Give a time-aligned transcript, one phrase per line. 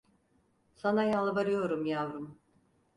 [0.75, 2.39] Sana yalvarıyorum yavrum…